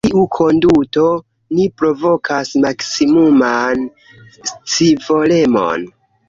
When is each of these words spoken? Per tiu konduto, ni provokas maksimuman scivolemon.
Per 0.03 0.09
tiu 0.11 0.21
konduto, 0.35 1.03
ni 1.57 1.65
provokas 1.81 2.53
maksimuman 2.63 3.85
scivolemon. 4.47 5.87